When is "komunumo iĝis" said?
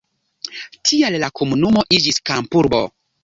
1.41-2.19